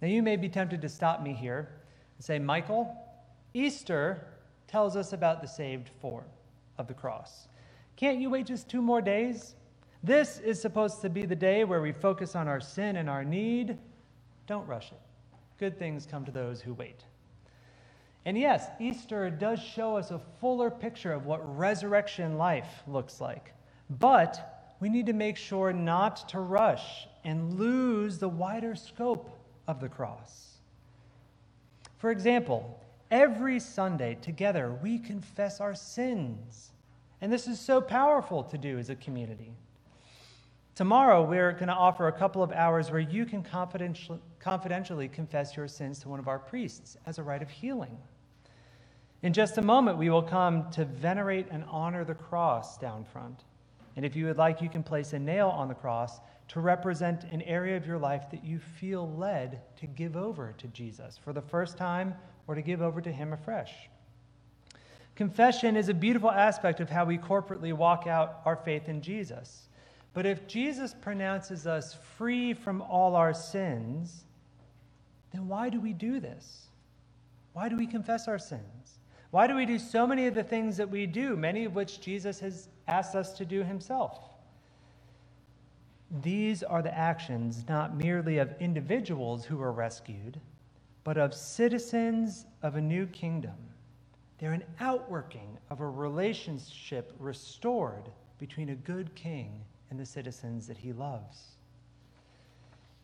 Now, 0.00 0.06
you 0.06 0.22
may 0.22 0.36
be 0.36 0.48
tempted 0.48 0.80
to 0.82 0.88
stop 0.88 1.20
me 1.20 1.32
here 1.32 1.68
and 2.16 2.24
say, 2.24 2.38
Michael, 2.38 2.96
Easter 3.54 4.26
tells 4.66 4.96
us 4.96 5.12
about 5.12 5.40
the 5.40 5.48
saved 5.48 5.88
form 6.00 6.24
of 6.78 6.86
the 6.86 6.94
cross. 6.94 7.48
Can't 7.96 8.18
you 8.18 8.30
wait 8.30 8.46
just 8.46 8.68
two 8.68 8.82
more 8.82 9.00
days? 9.00 9.54
This 10.02 10.38
is 10.38 10.60
supposed 10.60 11.00
to 11.02 11.08
be 11.08 11.24
the 11.24 11.36
day 11.36 11.64
where 11.64 11.80
we 11.80 11.92
focus 11.92 12.36
on 12.36 12.48
our 12.48 12.60
sin 12.60 12.96
and 12.96 13.08
our 13.08 13.24
need. 13.24 13.78
Don't 14.46 14.66
rush 14.66 14.92
it. 14.92 15.00
Good 15.58 15.78
things 15.78 16.06
come 16.06 16.24
to 16.26 16.30
those 16.30 16.60
who 16.60 16.74
wait. 16.74 17.04
And 18.26 18.36
yes, 18.36 18.68
Easter 18.80 19.30
does 19.30 19.60
show 19.60 19.96
us 19.96 20.10
a 20.10 20.20
fuller 20.40 20.70
picture 20.70 21.12
of 21.12 21.26
what 21.26 21.56
resurrection 21.56 22.36
life 22.36 22.82
looks 22.86 23.20
like. 23.20 23.52
But 23.88 24.74
we 24.80 24.88
need 24.88 25.06
to 25.06 25.12
make 25.12 25.36
sure 25.36 25.72
not 25.72 26.28
to 26.30 26.40
rush 26.40 27.06
and 27.24 27.58
lose 27.58 28.18
the 28.18 28.28
wider 28.28 28.74
scope 28.74 29.30
of 29.66 29.80
the 29.80 29.88
cross. 29.88 30.55
For 31.98 32.10
example, 32.10 32.80
every 33.10 33.58
Sunday 33.58 34.16
together 34.20 34.78
we 34.82 34.98
confess 34.98 35.60
our 35.60 35.74
sins. 35.74 36.72
And 37.20 37.32
this 37.32 37.46
is 37.46 37.58
so 37.58 37.80
powerful 37.80 38.42
to 38.44 38.58
do 38.58 38.78
as 38.78 38.90
a 38.90 38.96
community. 38.96 39.52
Tomorrow, 40.74 41.22
we're 41.22 41.52
going 41.52 41.68
to 41.68 41.74
offer 41.74 42.08
a 42.08 42.12
couple 42.12 42.42
of 42.42 42.52
hours 42.52 42.90
where 42.90 43.00
you 43.00 43.24
can 43.24 43.42
confidentially, 43.42 45.08
confess 45.08 45.56
your 45.56 45.68
sins 45.68 46.00
to 46.00 46.10
one 46.10 46.18
of 46.18 46.28
our 46.28 46.38
priests 46.38 46.98
as 47.06 47.18
a 47.18 47.22
rite 47.22 47.40
of 47.40 47.48
healing. 47.48 47.96
In 49.22 49.32
just 49.32 49.56
a 49.56 49.62
moment, 49.62 49.96
we 49.96 50.10
will 50.10 50.22
come 50.22 50.70
to 50.72 50.84
venerate 50.84 51.46
and 51.50 51.64
honor 51.70 52.04
the 52.04 52.14
cross 52.14 52.76
down 52.76 53.04
front. 53.04 53.44
And 53.96 54.04
if 54.04 54.14
you 54.14 54.26
would 54.26 54.36
like, 54.36 54.60
you 54.60 54.68
can 54.68 54.82
place 54.82 55.14
a 55.14 55.18
nail 55.18 55.48
on 55.48 55.68
the 55.68 55.74
cross 55.74 56.20
to 56.48 56.60
represent 56.60 57.24
an 57.24 57.42
area 57.42 57.76
of 57.76 57.86
your 57.86 57.98
life 57.98 58.30
that 58.30 58.44
you 58.44 58.58
feel 58.58 59.10
led 59.16 59.60
to 59.76 59.86
give 59.86 60.16
over 60.16 60.54
to 60.58 60.66
Jesus 60.68 61.18
for 61.18 61.32
the 61.32 61.42
first 61.42 61.76
time 61.76 62.14
or 62.46 62.54
to 62.54 62.62
give 62.62 62.82
over 62.82 63.00
to 63.00 63.10
Him 63.10 63.32
afresh. 63.32 63.72
Confession 65.16 65.76
is 65.76 65.88
a 65.88 65.94
beautiful 65.94 66.30
aspect 66.30 66.80
of 66.80 66.90
how 66.90 67.04
we 67.04 67.18
corporately 67.18 67.72
walk 67.72 68.06
out 68.06 68.42
our 68.44 68.56
faith 68.56 68.88
in 68.88 69.00
Jesus. 69.00 69.68
But 70.12 70.26
if 70.26 70.46
Jesus 70.46 70.94
pronounces 70.94 71.66
us 71.66 71.94
free 72.16 72.54
from 72.54 72.82
all 72.82 73.16
our 73.16 73.34
sins, 73.34 74.24
then 75.32 75.48
why 75.48 75.68
do 75.68 75.80
we 75.80 75.92
do 75.92 76.20
this? 76.20 76.68
Why 77.54 77.68
do 77.68 77.76
we 77.76 77.86
confess 77.86 78.28
our 78.28 78.38
sins? 78.38 78.98
Why 79.30 79.46
do 79.46 79.54
we 79.54 79.66
do 79.66 79.78
so 79.78 80.06
many 80.06 80.26
of 80.26 80.34
the 80.34 80.42
things 80.42 80.76
that 80.76 80.90
we 80.90 81.06
do, 81.06 81.36
many 81.36 81.64
of 81.64 81.74
which 81.74 82.00
Jesus 82.00 82.38
has 82.40 82.68
asked 82.86 83.14
us 83.14 83.32
to 83.34 83.44
do 83.44 83.62
himself? 83.62 84.35
These 86.10 86.62
are 86.62 86.82
the 86.82 86.96
actions 86.96 87.64
not 87.68 87.96
merely 87.96 88.38
of 88.38 88.54
individuals 88.60 89.44
who 89.44 89.56
were 89.56 89.72
rescued, 89.72 90.40
but 91.04 91.16
of 91.16 91.34
citizens 91.34 92.46
of 92.62 92.76
a 92.76 92.80
new 92.80 93.06
kingdom. 93.06 93.56
They're 94.38 94.52
an 94.52 94.64
outworking 94.80 95.58
of 95.70 95.80
a 95.80 95.88
relationship 95.88 97.14
restored 97.18 98.10
between 98.38 98.68
a 98.68 98.74
good 98.74 99.14
king 99.14 99.62
and 99.90 99.98
the 99.98 100.06
citizens 100.06 100.66
that 100.66 100.76
he 100.76 100.92
loves. 100.92 101.56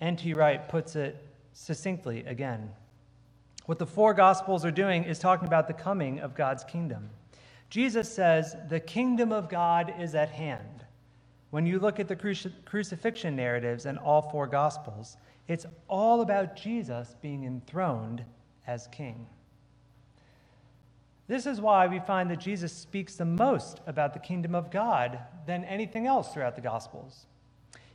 N.T. 0.00 0.35
Wright 0.35 0.68
puts 0.68 0.97
it 0.97 1.25
succinctly 1.52 2.25
again. 2.25 2.71
What 3.66 3.78
the 3.78 3.87
four 3.87 4.14
Gospels 4.14 4.64
are 4.64 4.73
doing 4.73 5.04
is 5.04 5.18
talking 5.18 5.47
about 5.47 5.68
the 5.68 5.75
coming 5.75 6.18
of 6.18 6.35
God's 6.35 6.64
kingdom. 6.64 7.11
Jesus 7.71 8.12
says, 8.12 8.56
The 8.68 8.80
kingdom 8.80 9.32
of 9.32 9.49
God 9.49 9.94
is 9.99 10.14
at 10.14 10.30
hand. 10.30 10.81
When 11.52 11.66
you 11.66 11.78
look 11.78 12.00
at 12.00 12.09
the 12.09 12.16
crucifixion 12.64 13.37
narratives 13.37 13.85
in 13.85 13.99
all 13.99 14.23
four 14.23 14.47
Gospels, 14.47 15.18
it's 15.49 15.66
all 15.87 16.23
about 16.23 16.56
Jesus 16.56 17.14
being 17.21 17.44
enthroned 17.44 18.25
as 18.66 18.87
king. 18.87 19.26
This 21.28 21.44
is 21.44 21.61
why 21.61 21.87
we 21.88 21.99
find 21.99 22.30
that 22.30 22.40
Jesus 22.40 22.73
speaks 22.73 23.16
the 23.16 23.26
most 23.26 23.82
about 23.87 24.14
the 24.14 24.18
kingdom 24.18 24.54
of 24.54 24.71
God 24.71 25.18
than 25.47 25.62
anything 25.64 26.06
else 26.06 26.32
throughout 26.32 26.54
the 26.54 26.62
Gospels. 26.62 27.26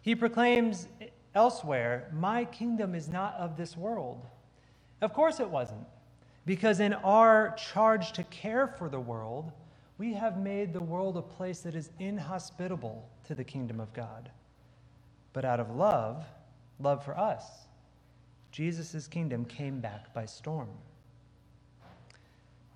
He 0.04 0.14
proclaims 0.14 0.88
elsewhere, 1.34 2.12
My 2.14 2.46
kingdom 2.46 2.94
is 2.94 3.10
not 3.10 3.34
of 3.40 3.58
this 3.58 3.76
world. 3.76 4.24
Of 5.02 5.14
course 5.14 5.40
it 5.40 5.50
wasn't, 5.50 5.88
because 6.46 6.80
in 6.80 6.94
our 6.94 7.56
charge 7.56 8.12
to 8.12 8.24
care 8.26 8.68
for 8.68 8.88
the 8.88 9.00
world, 9.00 9.52
we 9.98 10.14
have 10.14 10.38
made 10.38 10.74
the 10.74 10.84
world 10.84 11.18
a 11.18 11.24
place 11.24 11.62
that 11.62 11.74
is 11.74 11.90
inhospitable 11.98 13.10
to 13.28 13.36
the 13.36 13.44
kingdom 13.44 13.80
of 13.80 13.94
God. 13.94 14.32
But 15.34 15.46
out 15.46 15.60
of 15.60 15.76
love, 15.76 16.26
love 16.80 17.04
for 17.06 17.18
us, 17.18 17.68
Jesus' 18.52 19.08
kingdom 19.08 19.46
came 19.46 19.80
back 19.80 20.14
by 20.14 20.26
storm. 20.26 20.70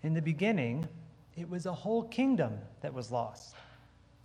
In 0.03 0.13
the 0.13 0.21
beginning, 0.21 0.87
it 1.37 1.49
was 1.49 1.65
a 1.65 1.73
whole 1.73 2.03
kingdom 2.03 2.57
that 2.81 2.93
was 2.93 3.11
lost. 3.11 3.55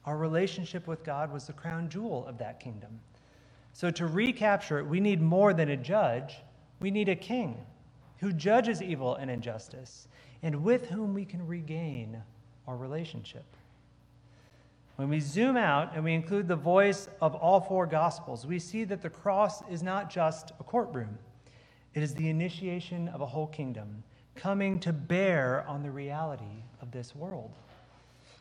Our 0.04 0.16
relationship 0.16 0.86
with 0.86 1.04
God 1.04 1.32
was 1.32 1.46
the 1.46 1.52
crown 1.52 1.88
jewel 1.88 2.26
of 2.26 2.38
that 2.38 2.60
kingdom. 2.60 3.00
So, 3.72 3.90
to 3.90 4.06
recapture 4.06 4.78
it, 4.78 4.86
we 4.86 5.00
need 5.00 5.20
more 5.20 5.52
than 5.52 5.70
a 5.70 5.76
judge, 5.76 6.36
we 6.80 6.90
need 6.90 7.08
a 7.08 7.16
king 7.16 7.56
who 8.18 8.32
judges 8.32 8.82
evil 8.82 9.16
and 9.16 9.30
injustice, 9.30 10.08
and 10.42 10.64
with 10.64 10.86
whom 10.88 11.12
we 11.12 11.24
can 11.24 11.46
regain 11.46 12.22
our 12.66 12.76
relationship. 12.76 13.44
When 14.96 15.10
we 15.10 15.20
zoom 15.20 15.58
out 15.58 15.94
and 15.94 16.02
we 16.02 16.14
include 16.14 16.48
the 16.48 16.56
voice 16.56 17.08
of 17.20 17.34
all 17.34 17.60
four 17.60 17.86
Gospels, 17.86 18.46
we 18.46 18.58
see 18.58 18.84
that 18.84 19.02
the 19.02 19.10
cross 19.10 19.62
is 19.68 19.82
not 19.82 20.10
just 20.10 20.52
a 20.58 20.64
courtroom, 20.64 21.18
it 21.94 22.02
is 22.02 22.14
the 22.14 22.28
initiation 22.28 23.08
of 23.08 23.20
a 23.20 23.26
whole 23.26 23.46
kingdom 23.46 24.02
coming 24.34 24.80
to 24.80 24.92
bear 24.92 25.66
on 25.68 25.82
the 25.82 25.90
reality 25.90 26.62
of 26.80 26.90
this 26.90 27.14
world. 27.14 27.50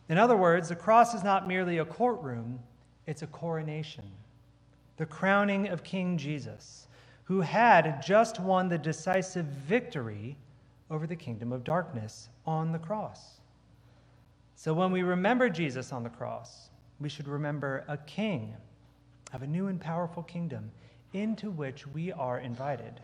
In 0.07 0.17
other 0.17 0.37
words, 0.37 0.69
the 0.69 0.75
cross 0.75 1.13
is 1.13 1.23
not 1.23 1.47
merely 1.47 1.79
a 1.79 1.85
courtroom, 1.85 2.59
it's 3.05 3.21
a 3.21 3.27
coronation, 3.27 4.05
the 4.97 5.05
crowning 5.05 5.67
of 5.67 5.83
King 5.83 6.17
Jesus, 6.17 6.87
who 7.25 7.41
had 7.41 8.01
just 8.01 8.39
won 8.39 8.69
the 8.69 8.77
decisive 8.77 9.45
victory 9.45 10.37
over 10.89 11.07
the 11.07 11.15
kingdom 11.15 11.51
of 11.51 11.63
darkness 11.63 12.29
on 12.45 12.71
the 12.71 12.79
cross. 12.79 13.41
So 14.55 14.73
when 14.73 14.91
we 14.91 15.03
remember 15.03 15.49
Jesus 15.49 15.91
on 15.91 16.03
the 16.03 16.09
cross, 16.09 16.69
we 16.99 17.09
should 17.09 17.27
remember 17.27 17.83
a 17.87 17.97
king 17.97 18.55
of 19.33 19.41
a 19.41 19.47
new 19.47 19.67
and 19.67 19.79
powerful 19.79 20.23
kingdom 20.23 20.71
into 21.13 21.51
which 21.51 21.85
we 21.87 22.11
are 22.11 22.39
invited. 22.39 23.01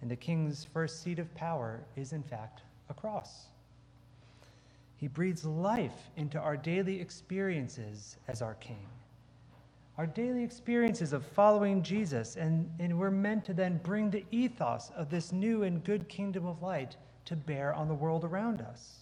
And 0.00 0.10
the 0.10 0.16
king's 0.16 0.64
first 0.64 1.02
seat 1.02 1.18
of 1.18 1.34
power 1.34 1.80
is, 1.96 2.12
in 2.12 2.22
fact, 2.22 2.62
a 2.88 2.94
cross. 2.94 3.46
He 4.96 5.08
breathes 5.08 5.44
life 5.44 6.10
into 6.16 6.38
our 6.38 6.56
daily 6.56 7.00
experiences 7.00 8.16
as 8.28 8.42
our 8.42 8.54
king. 8.54 8.86
Our 9.98 10.06
daily 10.06 10.44
experiences 10.44 11.12
of 11.12 11.26
following 11.26 11.82
Jesus, 11.82 12.36
and, 12.36 12.70
and 12.78 12.98
we're 12.98 13.10
meant 13.10 13.44
to 13.46 13.54
then 13.54 13.80
bring 13.82 14.10
the 14.10 14.24
ethos 14.30 14.90
of 14.96 15.10
this 15.10 15.32
new 15.32 15.64
and 15.64 15.84
good 15.84 16.08
kingdom 16.08 16.46
of 16.46 16.62
light 16.62 16.96
to 17.26 17.36
bear 17.36 17.74
on 17.74 17.88
the 17.88 17.94
world 17.94 18.24
around 18.24 18.60
us. 18.62 18.99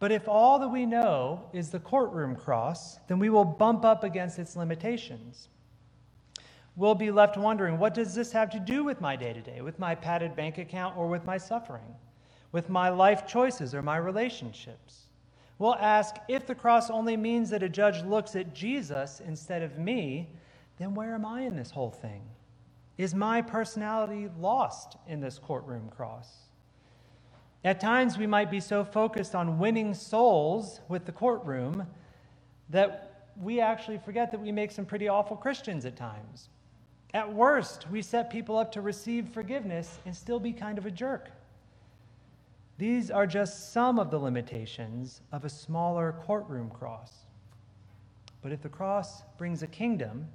But 0.00 0.10
if 0.10 0.26
all 0.26 0.58
that 0.58 0.68
we 0.68 0.86
know 0.86 1.44
is 1.52 1.70
the 1.70 1.78
courtroom 1.78 2.34
cross, 2.34 2.98
then 3.06 3.18
we 3.18 3.28
will 3.28 3.44
bump 3.44 3.84
up 3.84 4.02
against 4.02 4.38
its 4.38 4.56
limitations. 4.56 5.48
We'll 6.74 6.94
be 6.94 7.10
left 7.10 7.36
wondering 7.36 7.78
what 7.78 7.92
does 7.92 8.14
this 8.14 8.32
have 8.32 8.48
to 8.50 8.58
do 8.58 8.82
with 8.82 9.02
my 9.02 9.14
day 9.14 9.34
to 9.34 9.42
day, 9.42 9.60
with 9.60 9.78
my 9.78 9.94
padded 9.94 10.34
bank 10.34 10.56
account, 10.56 10.96
or 10.96 11.06
with 11.06 11.26
my 11.26 11.36
suffering, 11.36 11.94
with 12.50 12.70
my 12.70 12.88
life 12.88 13.26
choices 13.26 13.74
or 13.74 13.82
my 13.82 13.98
relationships? 13.98 15.02
We'll 15.58 15.74
ask 15.74 16.16
if 16.28 16.46
the 16.46 16.54
cross 16.54 16.88
only 16.88 17.18
means 17.18 17.50
that 17.50 17.62
a 17.62 17.68
judge 17.68 18.02
looks 18.02 18.34
at 18.34 18.54
Jesus 18.54 19.20
instead 19.20 19.60
of 19.60 19.78
me, 19.78 20.30
then 20.78 20.94
where 20.94 21.14
am 21.14 21.26
I 21.26 21.42
in 21.42 21.54
this 21.54 21.70
whole 21.70 21.90
thing? 21.90 22.22
Is 22.96 23.14
my 23.14 23.42
personality 23.42 24.30
lost 24.38 24.96
in 25.06 25.20
this 25.20 25.38
courtroom 25.38 25.90
cross? 25.90 26.49
At 27.62 27.78
times, 27.78 28.16
we 28.16 28.26
might 28.26 28.50
be 28.50 28.60
so 28.60 28.84
focused 28.84 29.34
on 29.34 29.58
winning 29.58 29.92
souls 29.92 30.80
with 30.88 31.04
the 31.04 31.12
courtroom 31.12 31.86
that 32.70 33.26
we 33.38 33.60
actually 33.60 33.98
forget 33.98 34.30
that 34.30 34.40
we 34.40 34.50
make 34.50 34.70
some 34.70 34.86
pretty 34.86 35.08
awful 35.08 35.36
Christians 35.36 35.84
at 35.84 35.96
times. 35.96 36.48
At 37.12 37.32
worst, 37.32 37.90
we 37.90 38.00
set 38.00 38.30
people 38.30 38.56
up 38.56 38.72
to 38.72 38.80
receive 38.80 39.28
forgiveness 39.28 39.98
and 40.06 40.16
still 40.16 40.40
be 40.40 40.52
kind 40.52 40.78
of 40.78 40.86
a 40.86 40.90
jerk. 40.90 41.30
These 42.78 43.10
are 43.10 43.26
just 43.26 43.72
some 43.72 43.98
of 43.98 44.10
the 44.10 44.18
limitations 44.18 45.20
of 45.32 45.44
a 45.44 45.50
smaller 45.50 46.14
courtroom 46.22 46.70
cross. 46.70 47.26
But 48.40 48.52
if 48.52 48.62
the 48.62 48.70
cross 48.70 49.22
brings 49.36 49.62
a 49.62 49.66
kingdom, 49.66 50.26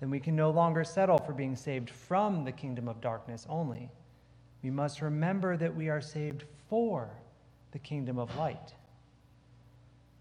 then 0.00 0.08
we 0.08 0.20
can 0.20 0.34
no 0.34 0.50
longer 0.50 0.84
settle 0.84 1.18
for 1.18 1.34
being 1.34 1.54
saved 1.54 1.90
from 1.90 2.44
the 2.44 2.52
kingdom 2.52 2.88
of 2.88 3.02
darkness 3.02 3.46
only 3.50 3.90
we 4.66 4.70
must 4.72 5.00
remember 5.00 5.56
that 5.56 5.76
we 5.76 5.88
are 5.88 6.00
saved 6.00 6.42
for 6.68 7.08
the 7.70 7.78
kingdom 7.78 8.18
of 8.18 8.34
light. 8.34 8.74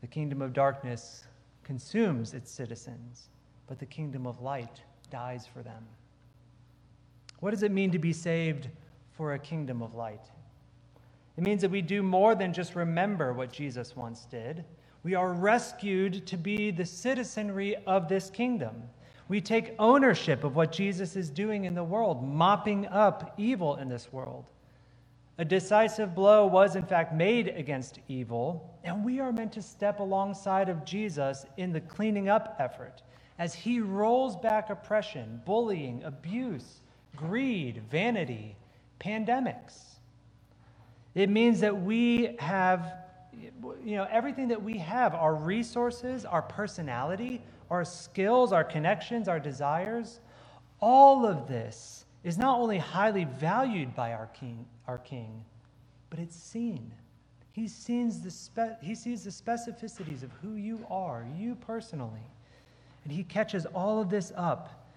The 0.01 0.07
kingdom 0.07 0.39
of 0.39 0.53
darkness 0.53 1.23
consumes 1.63 2.35
its 2.35 2.51
citizens, 2.51 3.29
but 3.65 3.79
the 3.79 3.87
kingdom 3.87 4.27
of 4.27 4.41
light 4.41 4.83
dies 5.09 5.47
for 5.51 5.63
them. 5.63 5.83
What 7.39 7.49
does 7.49 7.63
it 7.63 7.71
mean 7.71 7.89
to 7.89 7.97
be 7.97 8.13
saved 8.13 8.69
for 9.13 9.33
a 9.33 9.39
kingdom 9.39 9.81
of 9.81 9.95
light? 9.95 10.27
It 11.37 11.43
means 11.43 11.63
that 11.63 11.71
we 11.71 11.81
do 11.81 12.03
more 12.03 12.35
than 12.35 12.53
just 12.53 12.75
remember 12.75 13.33
what 13.33 13.51
Jesus 13.51 13.95
once 13.95 14.25
did. 14.25 14.63
We 15.01 15.15
are 15.15 15.33
rescued 15.33 16.27
to 16.27 16.37
be 16.37 16.69
the 16.69 16.85
citizenry 16.85 17.77
of 17.87 18.07
this 18.07 18.29
kingdom. 18.29 18.83
We 19.27 19.41
take 19.41 19.73
ownership 19.79 20.43
of 20.43 20.55
what 20.55 20.71
Jesus 20.71 21.15
is 21.15 21.29
doing 21.29 21.65
in 21.65 21.73
the 21.73 21.83
world, 21.83 22.23
mopping 22.23 22.85
up 22.87 23.33
evil 23.37 23.75
in 23.77 23.89
this 23.89 24.13
world. 24.13 24.45
A 25.37 25.45
decisive 25.45 26.15
blow 26.15 26.45
was, 26.45 26.75
in 26.75 26.85
fact, 26.85 27.13
made 27.13 27.49
against 27.49 27.99
evil, 28.07 28.77
and 28.83 29.03
we 29.03 29.19
are 29.19 29.33
meant 29.33 29.51
to 29.53 29.61
step 29.61 29.99
alongside 29.99 30.69
of 30.69 30.85
Jesus 30.85 31.45
in 31.57 31.73
the 31.73 31.81
cleaning 31.81 32.29
up 32.29 32.55
effort 32.59 33.01
as 33.37 33.53
he 33.53 33.81
rolls 33.81 34.37
back 34.37 34.69
oppression, 34.69 35.41
bullying, 35.45 36.03
abuse, 36.03 36.81
greed, 37.17 37.81
vanity, 37.91 38.55
pandemics. 38.99 39.95
It 41.15 41.29
means 41.29 41.59
that 41.61 41.81
we 41.81 42.35
have, 42.39 42.93
you 43.83 43.97
know, 43.97 44.07
everything 44.09 44.47
that 44.49 44.61
we 44.61 44.77
have, 44.77 45.13
our 45.13 45.35
resources, 45.35 46.23
our 46.23 46.41
personality, 46.41 47.41
our 47.69 47.83
skills, 47.85 48.51
our 48.51 48.63
connections, 48.63 49.27
our 49.27 49.39
desires, 49.39 50.19
all 50.79 51.25
of 51.25 51.47
this 51.47 52.05
is 52.23 52.37
not 52.37 52.59
only 52.59 52.77
highly 52.77 53.23
valued 53.23 53.95
by 53.95 54.13
our 54.13 54.27
king, 54.27 54.65
our 54.87 54.97
king 54.97 55.45
but 56.15 56.23
it's 56.23 56.35
seen. 56.35 56.93
He 57.51 57.67
sees, 57.67 58.21
the 58.21 58.31
spe- 58.31 58.81
he 58.81 58.95
sees 58.95 59.25
the 59.25 59.29
specificities 59.29 60.23
of 60.23 60.31
who 60.41 60.55
you 60.55 60.85
are, 60.89 61.25
you 61.35 61.55
personally. 61.55 62.25
And 63.03 63.11
he 63.11 63.23
catches 63.23 63.65
all 63.67 64.01
of 64.01 64.09
this 64.09 64.31
up, 64.35 64.87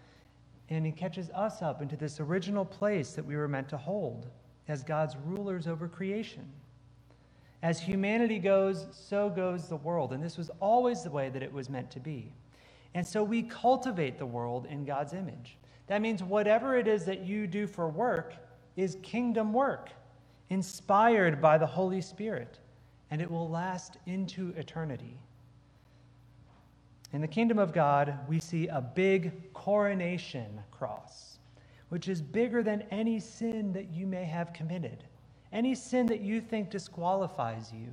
and 0.71 0.87
he 0.87 0.93
catches 0.93 1.29
us 1.31 1.61
up 1.61 1.83
into 1.83 1.97
this 1.97 2.21
original 2.21 2.65
place 2.65 3.15
that 3.15 3.25
we 3.25 3.35
were 3.37 3.49
meant 3.49 3.69
to 3.71 3.77
hold 3.77 4.29
as 4.69 4.85
God's 4.85 5.17
rulers 5.25 5.67
over 5.67 5.89
creation. 5.89 6.49
As 7.63 7.81
humanity 7.81 8.39
goes, 8.39 8.87
so 8.93 9.29
goes 9.29 9.69
the 9.69 9.77
world. 9.77 10.13
And 10.13 10.23
this 10.23 10.37
was 10.37 10.51
always 10.61 11.03
the 11.03 11.11
way 11.11 11.31
that 11.31 11.43
it 11.43 11.53
was 11.53 11.69
meant 11.69 11.91
to 11.93 12.01
be. 12.01 12.33
And 12.95 13.07
so 13.07 13.23
we 13.23 13.42
cultivate 13.42 14.18
the 14.18 14.26
world 14.26 14.66
in 14.66 14.85
God's 14.85 15.12
image. 15.12 15.57
That 15.87 16.02
means 16.02 16.23
whatever 16.23 16.76
it 16.76 16.88
is 16.88 17.04
that 17.04 17.26
you 17.26 17.47
do 17.47 17.66
for 17.66 17.88
work 17.88 18.35
is 18.76 18.97
kingdom 19.02 19.52
work, 19.52 19.90
inspired 20.50 21.40
by 21.40 21.59
the 21.59 21.66
Holy 21.66 22.00
Spirit, 22.00 22.59
and 23.11 23.21
it 23.21 23.30
will 23.30 23.49
last 23.49 23.97
into 24.07 24.50
eternity. 24.57 25.18
In 27.12 27.21
the 27.21 27.28
kingdom 27.28 27.59
of 27.59 27.73
God, 27.73 28.18
we 28.28 28.38
see 28.38 28.68
a 28.68 28.80
big 28.80 29.52
coronation 29.54 30.61
cross, 30.71 31.38
which 31.88 32.07
is 32.07 32.21
bigger 32.21 32.62
than 32.62 32.83
any 32.90 33.18
sin 33.18 33.73
that 33.73 33.90
you 33.90 34.07
may 34.07 34.25
have 34.25 34.52
committed, 34.52 35.04
any 35.52 35.75
sin 35.75 36.07
that 36.07 36.21
you 36.21 36.40
think 36.40 36.68
disqualifies 36.68 37.73
you. 37.73 37.88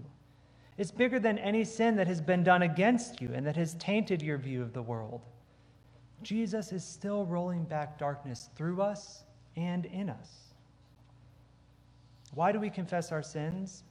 It's 0.78 0.92
bigger 0.92 1.20
than 1.20 1.38
any 1.38 1.64
sin 1.64 1.96
that 1.96 2.08
has 2.08 2.20
been 2.20 2.44
done 2.44 2.64
against 2.64 3.22
you 3.22 3.32
and 3.34 3.46
that 3.48 3.56
has 3.56 3.76
tainted 3.76 4.22
your 4.22 4.38
view 4.38 4.62
of 4.62 4.74
the 4.74 4.82
world. 4.82 5.22
Jesus 6.22 6.72
is 6.72 6.84
still 6.84 7.26
rolling 7.26 7.64
back 7.64 7.98
darkness 7.98 8.50
through 8.56 8.82
us 8.82 9.24
and 9.56 9.86
in 9.86 10.10
us. 10.10 10.54
Why 12.34 12.52
do 12.52 12.60
we 12.60 12.70
confess 12.70 13.12
our 13.12 13.24
sins? 13.24 13.84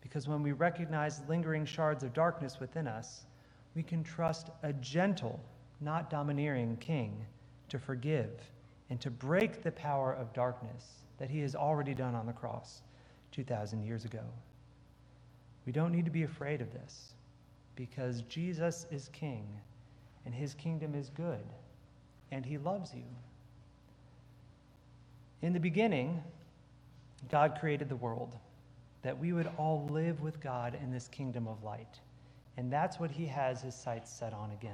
Because 0.00 0.26
when 0.26 0.42
we 0.42 0.52
recognize 0.52 1.20
lingering 1.28 1.66
shards 1.66 2.02
of 2.02 2.14
darkness 2.14 2.58
within 2.58 2.88
us, 2.88 3.26
we 3.74 3.82
can 3.82 4.02
trust 4.02 4.48
a 4.62 4.72
gentle, 4.74 5.38
not 5.80 6.10
domineering 6.10 6.76
king 6.78 7.26
to 7.68 7.78
forgive 7.78 8.30
and 8.88 9.00
to 9.00 9.10
break 9.10 9.62
the 9.62 9.72
power 9.72 10.14
of 10.14 10.32
darkness 10.32 11.02
that 11.18 11.28
he 11.28 11.40
has 11.40 11.54
already 11.54 11.94
done 11.94 12.14
on 12.14 12.26
the 12.26 12.32
cross 12.32 12.80
2,000 13.32 13.84
years 13.84 14.04
ago. 14.04 14.24
We 15.66 15.72
don't 15.72 15.92
need 15.92 16.04
to 16.04 16.10
be 16.10 16.22
afraid 16.22 16.60
of 16.60 16.72
this 16.72 17.14
because 17.76 18.22
Jesus 18.22 18.86
is 18.90 19.08
king 19.12 19.46
and 20.24 20.34
his 20.34 20.54
kingdom 20.54 20.94
is 20.94 21.10
good 21.10 21.44
and 22.30 22.44
he 22.44 22.58
loves 22.58 22.94
you. 22.94 23.04
In 25.42 25.52
the 25.52 25.60
beginning, 25.60 26.22
God 27.30 27.56
created 27.58 27.88
the 27.88 27.96
world 27.96 28.36
that 29.02 29.18
we 29.18 29.32
would 29.32 29.48
all 29.56 29.86
live 29.90 30.20
with 30.20 30.40
God 30.40 30.76
in 30.82 30.92
this 30.92 31.08
kingdom 31.08 31.48
of 31.48 31.62
light. 31.62 32.00
And 32.56 32.70
that's 32.70 33.00
what 33.00 33.10
he 33.10 33.26
has 33.26 33.62
his 33.62 33.74
sights 33.74 34.10
set 34.10 34.34
on 34.34 34.50
again. 34.52 34.72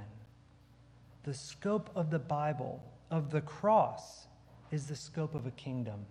The 1.23 1.35
scope 1.35 1.91
of 1.95 2.11
the 2.11 2.19
Bible, 2.19 2.83
of 3.11 3.31
the 3.31 3.41
cross, 3.41 4.27
is 4.71 4.87
the 4.87 4.97
scope 4.97 5.35
of 5.35 5.47
a 5.47 5.51
kingdom. 5.53 6.07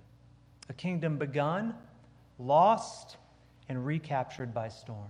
A 0.69 0.73
kingdom 0.73 1.17
begun, 1.17 1.75
lost, 2.39 3.17
and 3.69 3.85
recaptured 3.85 4.53
by 4.53 4.69
storm. 4.69 5.09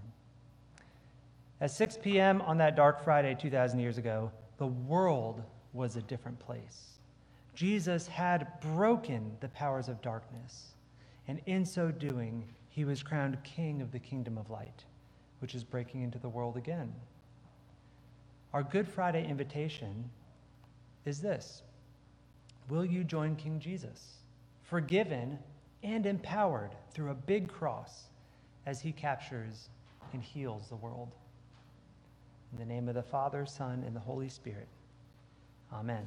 At 1.62 1.72
6 1.72 2.00
p.m. 2.02 2.42
on 2.42 2.58
that 2.58 2.76
dark 2.76 3.04
Friday 3.04 3.36
2,000 3.40 3.80
years 3.80 3.98
ago, 3.98 4.32
the 4.58 4.68
world 4.68 5.44
was 5.74 5.96
a 5.96 6.02
different 6.02 6.40
place. 6.40 7.00
Jesus 7.54 8.08
had 8.08 8.48
broken 8.60 9.32
the 9.40 9.48
powers 9.50 9.88
of 9.88 10.02
darkness, 10.02 10.74
and 11.28 11.40
in 11.46 11.66
so 11.66 11.92
doing, 11.92 12.44
he 12.70 12.84
was 12.84 13.02
crowned 13.02 13.42
king 13.44 13.82
of 13.82 13.92
the 13.92 14.00
kingdom 14.00 14.38
of 14.38 14.50
light, 14.50 14.84
which 15.40 15.56
is 15.56 15.64
breaking 15.64 16.02
into 16.02 16.20
the 16.20 16.30
world 16.30 16.58
again. 16.58 16.94
Our 18.54 18.64
Good 18.64 18.88
Friday 18.88 19.26
invitation 19.26 20.10
is 21.06 21.22
this 21.22 21.64
Will 22.70 22.86
you 22.86 23.04
join 23.04 23.36
King 23.36 23.60
Jesus, 23.60 24.18
forgiven 24.64 25.40
and 25.84 26.06
empowered 26.06 26.72
through 26.92 27.12
a 27.12 27.16
big 27.16 27.48
cross 27.48 28.08
as 28.66 28.82
he 28.82 28.92
captures 28.92 29.70
and 30.14 30.22
heals 30.22 30.68
the 30.70 30.76
world? 30.76 31.12
In 32.52 32.60
the 32.60 32.66
name 32.66 32.88
of 32.88 32.96
the 32.96 33.04
Father, 33.04 33.46
Son, 33.46 33.84
and 33.86 33.96
the 33.96 34.00
Holy 34.00 34.30
Spirit. 34.30 34.68
Amen. 35.74 36.06